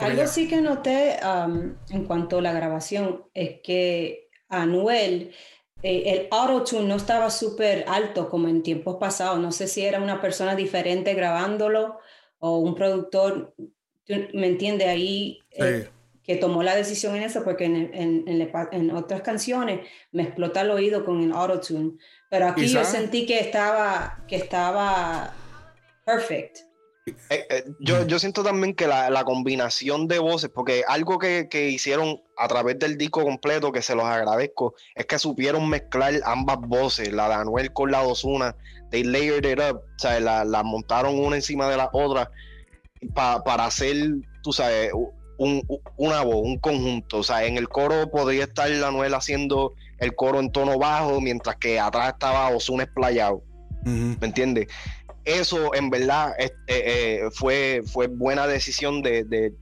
[0.00, 5.32] Algo sí que noté um, en cuanto a la grabación es que Anuel,
[5.82, 9.38] eh, el auto-tune no estaba súper alto como en tiempos pasados.
[9.38, 11.98] No sé si era una persona diferente grabándolo
[12.38, 13.54] o un productor,
[14.08, 14.86] ¿me entiende?
[14.86, 15.88] Ahí eh,
[16.22, 18.24] que tomó la decisión en eso, porque en, en,
[18.72, 19.80] en, otras canciones
[20.12, 21.92] me explota el oído con el auto-tune.
[22.28, 25.34] Pero aquí yo sentí que estaba, que estaba
[26.04, 26.69] perfect.
[27.30, 31.48] Eh, eh, yo, yo, siento también que la, la, combinación de voces, porque algo que,
[31.50, 36.14] que, hicieron a través del disco completo, que se los agradezco, es que supieron mezclar
[36.24, 38.56] ambas voces, la de Anuel con la de Ozuna,
[38.90, 42.30] they layered it up, o sea, la, la montaron una encima de la otra
[43.14, 43.96] para hacer,
[44.42, 44.90] tú sabes,
[45.40, 47.18] un, una voz, un conjunto.
[47.18, 51.56] O sea, en el coro podría estar Anuel haciendo el coro en tono bajo, mientras
[51.56, 53.42] que atrás estaba Ozuna explayado.
[53.82, 54.68] ¿Me entiendes?
[55.38, 59.52] Eso en verdad eh, eh, fue, fue buena decisión de,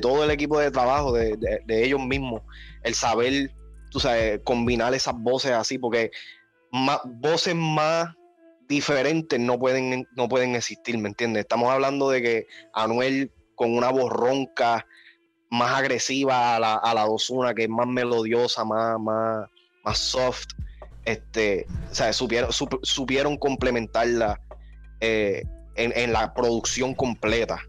[0.00, 2.42] todo el equipo de trabajo, de, ellos mismos,
[2.82, 3.52] el saber,
[3.90, 6.10] tú sabes, combinar esas voces así, porque
[6.70, 8.14] más, voces más
[8.68, 11.42] diferentes no pueden, no pueden existir, ¿me entiendes?
[11.42, 14.86] Estamos hablando de que Anuel con una voz ronca,
[15.50, 19.48] más agresiva a la, a la Dosuna, que es más melodiosa, más, más,
[19.82, 20.46] más soft,
[21.04, 24.38] este, o sea, supieron, supieron complementarla
[25.00, 27.60] eh, en, la producción completa.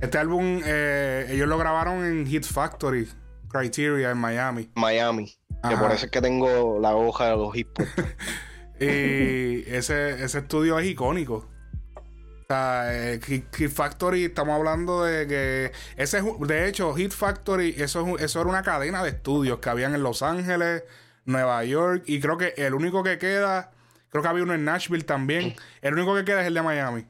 [0.00, 3.08] Este álbum, eh, ellos lo grabaron en Hit Factory,
[3.48, 4.70] Criteria, en Miami.
[4.74, 5.32] Miami.
[5.68, 7.68] Que por eso es que tengo la hoja de los hip
[8.80, 11.48] y ese, ese estudio es icónico.
[11.94, 15.72] O sea, eh, Hit, Factory, estamos hablando de que.
[15.96, 20.02] Ese de hecho, Hit Factory, eso, eso era una cadena de estudios que habían en
[20.02, 20.82] Los Ángeles,
[21.24, 23.71] Nueva York, y creo que el único que queda
[24.12, 25.56] Creo que había uno en Nashville también.
[25.80, 27.06] El único que queda es el de Miami.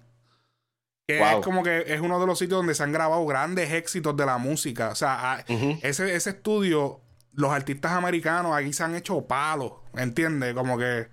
[1.09, 4.17] Que es como que es uno de los sitios donde se han grabado grandes éxitos
[4.17, 4.91] de la música.
[4.91, 5.45] O sea,
[5.83, 7.01] ese, ese estudio,
[7.33, 9.73] los artistas americanos ahí se han hecho palos.
[9.97, 10.55] ¿Entiendes?
[10.55, 11.09] Como que.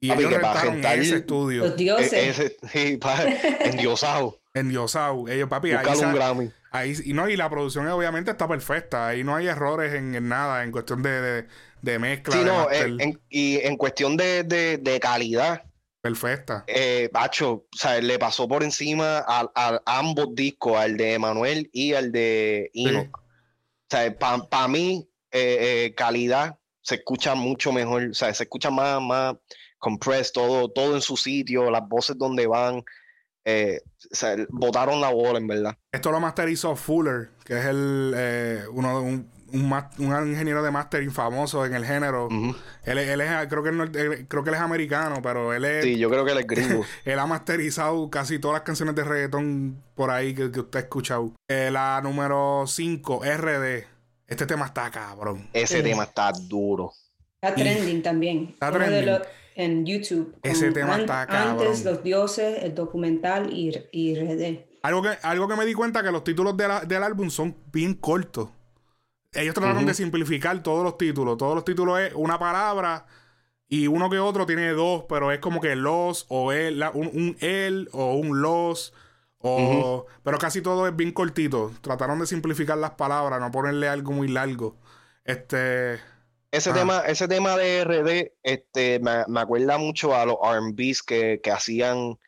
[0.00, 1.66] Y ellos que rentaron ese estudio.
[1.66, 2.12] Los dioses.
[2.12, 2.98] E, ese, sí,
[3.60, 4.40] endiosado.
[4.54, 5.28] endiosado.
[5.28, 6.50] Ellos, papi, ahí, un Grammy.
[6.78, 6.94] Ahí.
[7.04, 9.08] y no, y la producción obviamente está perfecta.
[9.08, 11.46] Ahí no hay errores en, nada en cuestión de
[11.82, 12.34] de mezcla.
[12.34, 15.64] Sí, no, eh, y en cuestión de, calidad.
[16.02, 16.64] Perfecta.
[16.66, 21.94] Eh, Bacho, o sea, le pasó por encima a, ambos discos, al de Emanuel y
[21.94, 23.02] al de Ino.
[23.02, 29.00] O sea, para mí, eh, calidad se escucha mucho mejor, o sea, se escucha más,
[29.00, 29.34] más
[29.78, 32.84] compressed, todo, todo en su sitio, las voces donde van.
[33.48, 33.80] Eh,
[34.12, 35.78] o sea, botaron la bola, en verdad.
[35.92, 41.64] Esto lo masterizó Fuller, que es el uno de un, un, ingeniero de mastering famoso
[41.64, 42.28] en el género.
[42.84, 45.84] él, es, creo que, él, creo que él es americano, pero él es.
[45.84, 46.84] Sí, yo creo que él es gringo.
[47.04, 51.32] él ha masterizado casi todas las canciones de reggaetón por ahí que, usted ha escuchado.
[51.48, 53.84] Eh, la número 5, RD.
[54.26, 55.48] Este tema está cabrón.
[55.52, 56.92] Ese tema está duro.
[57.40, 58.48] Está trending también.
[58.54, 59.20] Está trending.
[59.56, 60.36] En YouTube.
[60.42, 61.66] Ese tema está cabrón.
[61.66, 64.64] Antes, Los Dioses, el documental y, y RD.
[64.82, 68.50] Algo que, algo que me di cuenta que los títulos del álbum son bien cortos.
[69.32, 71.36] Ellos trataron de simplificar todos los títulos.
[71.36, 73.06] Todos los títulos es una palabra
[73.68, 77.36] y uno que otro tiene dos, pero es como que los o el, un, un
[77.40, 78.94] el o un los.
[79.38, 81.72] O, Pero casi todo es bien cortito.
[81.80, 84.76] Trataron de simplificar las palabras, no ponerle algo muy largo.
[85.24, 85.98] Este.
[86.50, 91.40] Ese, tema, ese tema de RD este, me, me acuerda mucho a los RBs que,
[91.42, 92.18] que hacían,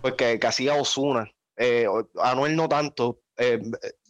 [0.00, 1.30] pues que, que hacía Osuna.
[1.56, 1.86] Eh,
[2.22, 3.20] Anuel no tanto.
[3.36, 3.60] Eh,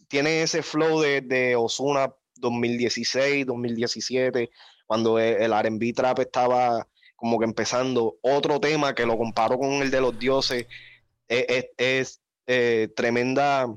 [0.07, 4.49] tiene ese flow de, de Osuna 2016, 2017,
[4.85, 8.17] cuando e, el RB Trap estaba como que empezando.
[8.21, 10.67] Otro tema que lo comparo con el de los dioses
[11.27, 13.67] e, e, es, eh, tremenda,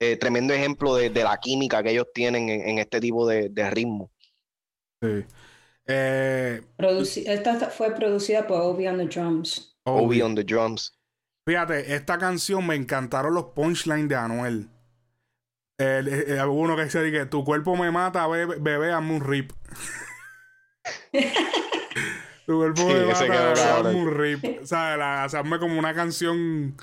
[0.00, 4.10] eh, tremendo ejemplo de, la química que ellos tienen en, este tipo de, ritmo.
[5.86, 6.62] Eh,
[7.26, 9.76] esta fue producida por Obi on the Drums.
[9.84, 10.96] Obi on the Drums.
[11.44, 14.68] Fíjate, esta canción me encantaron los punchlines de Anuel.
[15.78, 19.52] El, alguno que dice que tu cuerpo me mata, bebé, bebé hazme un rip.
[22.46, 24.62] tu cuerpo me mata, bebé, hazme un rip.
[24.62, 26.76] O sea, hazme como una canción,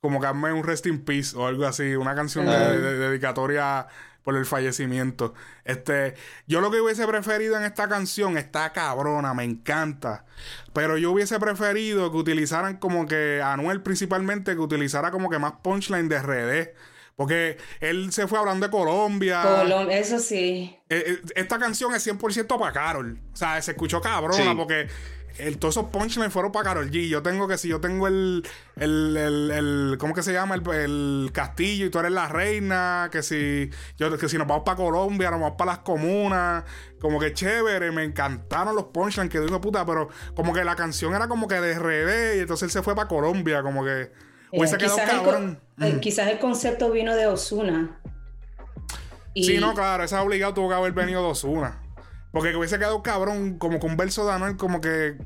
[0.00, 3.86] como que hazme un rest in peace o algo así, una canción de, dedicatoria
[4.24, 5.34] por el fallecimiento.
[5.64, 6.14] Este,
[6.46, 10.24] yo lo que hubiese preferido en esta canción está cabrona, me encanta.
[10.72, 15.52] Pero yo hubiese preferido que utilizaran como que Anuel principalmente que utilizara como que más
[15.62, 16.74] punchline de RD
[17.16, 19.42] porque él se fue hablando de Colombia.
[19.90, 20.76] eso sí.
[20.88, 23.20] Eh, eh, esta canción es 100% para Carol.
[23.32, 24.88] O sea, se escuchó cabrona porque
[25.38, 27.08] el, todos esos punchlines fueron para Carol G.
[27.08, 28.46] Yo tengo que si yo tengo el,
[28.76, 30.54] el, el, el ¿cómo que se llama?
[30.54, 34.76] El, castillo y tú eres la reina, que si, yo, que si nos vamos para
[34.76, 36.64] Colombia, nos vamos para las comunas,
[37.00, 41.14] como que chévere, me encantaron los punchlines que digo puta, pero como que la canción
[41.14, 44.12] era como que de revés y entonces él se fue para Colombia, como que
[44.52, 45.60] hubiese quedado cabrón.
[45.78, 48.00] El, quizás el concepto vino de Osuna.
[49.34, 51.83] Sí, no, claro, esa obligado tuvo que haber venido de Osuna.
[52.34, 55.16] Porque hubiese quedado cabrón, como con un verso de Anuel, como que,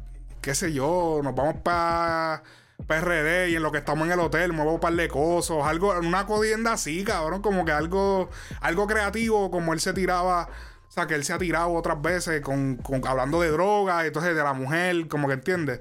[0.42, 2.42] qué sé yo, nos vamos para
[2.86, 5.98] PRD y en lo que estamos en el hotel, muevo un par de cosas, algo,
[5.98, 8.28] una codienda así, cabrón, como que algo,
[8.60, 10.50] algo creativo, como él se tiraba,
[10.86, 14.36] o sea, que él se ha tirado otras veces con, con hablando de drogas, entonces
[14.36, 15.80] de la mujer, como que entiende.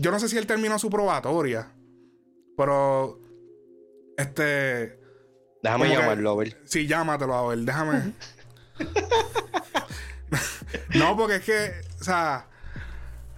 [0.00, 1.72] Yo no sé si él terminó su probatoria,
[2.56, 3.20] pero
[4.18, 5.00] este.
[5.62, 6.60] Déjame llamarlo, a ver.
[6.64, 8.12] Sí, llámatelo, a ver, déjame.
[10.94, 12.46] no, porque es que, o sea,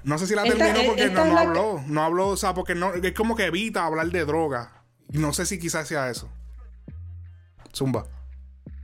[0.05, 1.85] no sé si la terminó porque no, no habló.
[1.87, 4.85] No habló, o sea, porque no, es como que evita hablar de droga.
[5.11, 6.29] No sé si quizás sea eso.
[7.75, 8.07] Zumba.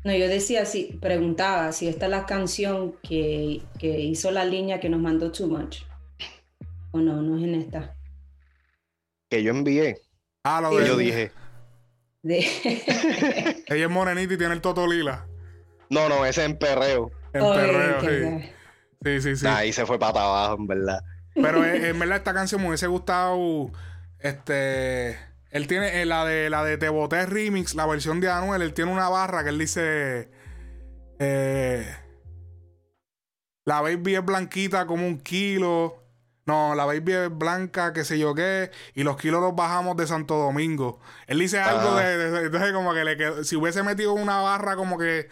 [0.04, 4.80] No, yo decía, si preguntaba si esta es la canción que, que hizo la línea
[4.80, 5.78] que nos mandó Too Much.
[6.90, 7.96] O no, no es en esta.
[9.30, 9.98] Que yo envié.
[10.44, 11.32] Ah, lo que yo dije.
[12.22, 15.26] Ella es morenita y tiene el toto lila.
[15.90, 17.10] No, no, ese es en perreo.
[17.34, 18.50] En perreo, sí.
[19.04, 19.46] Sí, sí, sí.
[19.46, 21.00] Ahí se fue para abajo, en verdad.
[21.34, 23.70] Pero en verdad esta canción me hubiese gustado.
[24.20, 25.18] Este.
[25.50, 28.62] Él tiene eh, la de la de Te Boté Remix, la versión de Anuel.
[28.62, 30.30] Él tiene una barra que él dice.
[31.18, 31.86] Eh,
[33.64, 36.03] la baby es blanquita como un kilo.
[36.46, 40.06] No, la baby es blanca, qué sé yo qué, y los kilos los bajamos de
[40.06, 41.00] Santo Domingo.
[41.26, 44.98] Él dice algo de, entonces como que le quedó, si hubiese metido una barra como
[44.98, 45.28] que,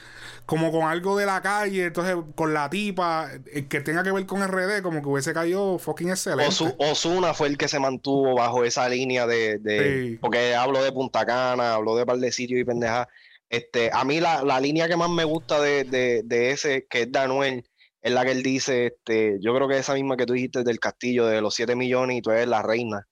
[0.47, 4.25] como con algo de la calle, entonces con la tipa, eh, que tenga que ver
[4.25, 6.75] con RD, como que hubiese caído fucking excelente.
[6.79, 11.75] Osuna fue el que se mantuvo bajo esa línea de, porque hablo de Punta Cana,
[11.75, 13.07] hablo de par de sitios y pendejas.
[13.51, 15.85] Este, a mí la, la línea que más me gusta de,
[16.25, 17.67] de ese, que es Danuel,
[18.03, 20.81] es la que él dice, este, yo creo que esa misma que tú dijiste del
[20.81, 23.07] castillo de los 7 millones y tú eres la reina.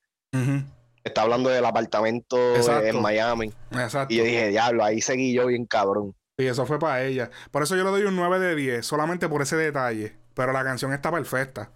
[1.03, 3.53] Está hablando del apartamento en Miami.
[3.71, 4.13] Exacto.
[4.13, 6.15] Y yo dije, diablo, ahí seguí yo bien cabrón.
[6.37, 7.31] Y eso fue para ella.
[7.51, 10.17] Por eso yo le doy un 9 de 10, solamente por ese detalle.
[10.35, 11.71] Pero la canción está perfecta.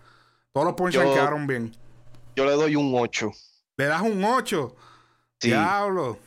[0.52, 1.72] Todos los punchlines quedaron bien.
[2.36, 3.30] Yo le doy un 8.
[3.76, 4.76] ¿Le das un 8?
[5.40, 6.18] Diablo.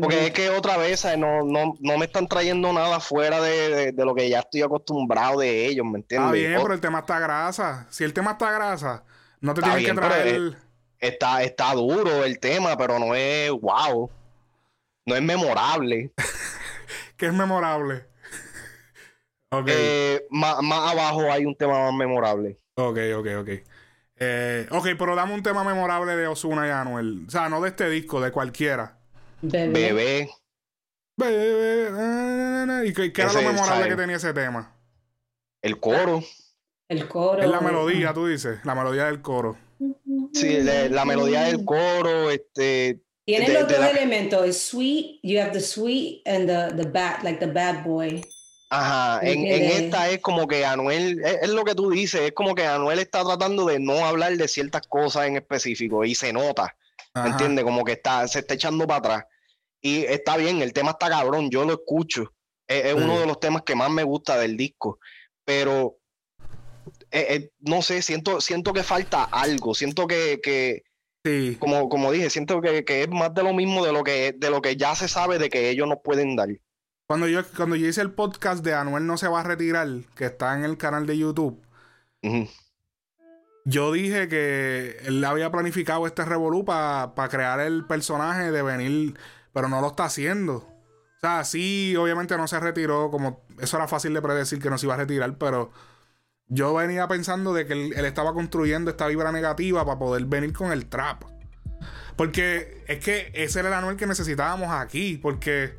[0.00, 4.14] Porque es que otra vez no, no, no me están trayendo nada fuera de, lo
[4.14, 6.32] que ya estoy acostumbrado de ellos, ¿me entiendes?
[6.34, 7.86] Está bien, pero el tema está grasa.
[7.90, 9.04] Si el tema está grasa,
[9.40, 10.56] no te tienes que traer.
[10.98, 14.10] Está, está duro el tema, pero no es wow.
[15.06, 16.12] No es memorable.
[17.16, 18.06] ¿Qué es memorable?
[19.50, 19.74] okay.
[19.76, 22.58] Eh, más, abajo hay un tema más memorable.
[22.74, 23.48] Ok, ok, ok.
[24.20, 27.24] Eh, ok, pero dame un tema memorable de Osuna y Anuel.
[27.26, 28.97] O sea, no de este disco, de cualquiera.
[29.40, 30.30] Bebé.
[31.16, 32.88] Bebé.
[32.88, 34.74] ¿Y qué, era lo memorable que tenía ese tema?
[35.62, 36.22] El coro.
[36.88, 37.42] El coro.
[37.42, 38.58] Es la melodía, tú dices.
[38.64, 39.56] La melodía del coro.
[40.32, 43.00] Sí, la, melodía del coro, este.
[43.24, 47.38] Tiene los dos elementos, el sweet, you have the sweet and the, the bad, like
[47.38, 48.22] the bad boy.
[48.70, 52.54] Ajá, en, esta es como que Anuel, es, es, lo que tú dices, es como
[52.54, 56.74] que Anuel está tratando de no hablar de ciertas cosas en específico y se nota.
[57.14, 57.64] ¿Me entiendes?
[57.64, 59.24] Como que está, se está echando para atrás.
[59.80, 62.34] Y está bien, el tema está cabrón, yo lo escucho.
[62.66, 64.98] Es, uno de los temas que más me gusta del disco.
[65.44, 65.98] Pero
[67.10, 69.74] eh, eh, no sé, siento, siento que falta algo.
[69.74, 70.82] Siento que, que
[71.58, 74.62] como, como dije, siento que, es más de lo mismo de lo que, de lo
[74.62, 76.48] que ya se sabe de que ellos no pueden dar.
[77.06, 80.26] Cuando yo, cuando yo hice el podcast de Anuel no se va a retirar, que
[80.26, 81.62] está en el canal de YouTube,
[83.68, 89.18] yo dije que él había planificado este revolú para crear el personaje de venir,
[89.52, 90.54] pero no lo está haciendo.
[90.54, 94.78] O sea, sí, obviamente no se retiró, como eso era fácil de predecir que no
[94.78, 95.70] se iba a retirar, pero
[96.46, 100.72] yo venía pensando de que él, estaba construyendo esta vibra negativa para poder venir con
[100.72, 101.24] el trap.
[102.16, 105.76] Porque es que ese era el Anuel que necesitábamos aquí, porque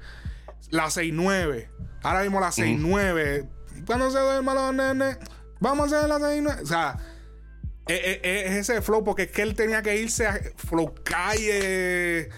[0.70, 1.70] la 6-9,
[2.04, 3.50] ahora mismo la 6-9,
[3.88, 5.18] cuando se duerma los nenes,
[5.60, 6.62] vamos a hacer la 6-9.
[6.62, 6.98] O sea,
[7.90, 12.30] es, ese flow, porque es que él tenía que irse a flow calle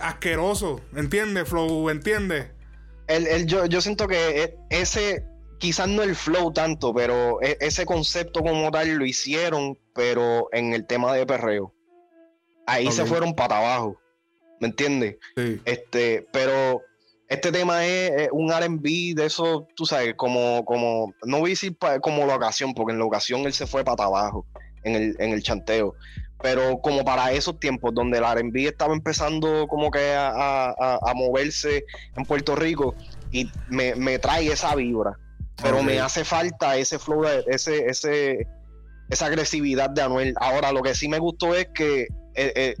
[0.00, 1.48] asqueroso, ¿entiendes?
[1.48, 2.46] Flow, ¿entiendes?
[3.06, 5.26] El, yo, yo siento que e, ese,
[5.58, 10.72] quizás no el flow tanto, pero e, ese concepto como tal lo hicieron, pero en
[10.72, 11.74] el tema de perreo.
[12.66, 14.00] Ahí se fueron para abajo,
[14.58, 15.18] ¿me entiendes?
[15.36, 15.60] Sí.
[15.66, 16.80] Este, pero
[17.28, 21.76] este tema es, un RB de eso, tú sabes, como, como, no voy a decir
[22.00, 24.46] como la ocasión, porque en la ocasión él se fue para abajo
[24.84, 25.94] en el, en el chanteo.
[26.42, 31.84] Pero como para esos tiempos donde el RB estaba empezando como que a, moverse
[32.16, 32.94] en Puerto Rico
[33.30, 35.18] y me, trae esa vibra.
[35.62, 38.46] Pero me hace falta ese flow, ese, ese,
[39.08, 40.34] esa agresividad de Anuel.
[40.38, 42.74] Ahora, lo que sí me gustó es que eh, eh,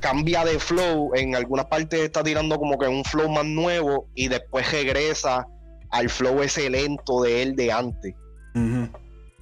[0.00, 1.12] cambia de flow.
[1.14, 5.46] En algunas partes está tirando como que un flow más nuevo y después regresa
[5.90, 8.14] al flow ese lento de él de antes.
[8.54, 8.90] ¿Me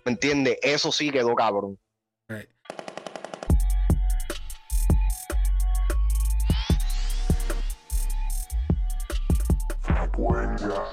[0.04, 0.58] entiendes?
[0.62, 1.78] Eso sí quedó cabrón.
[10.20, 10.89] cuelga.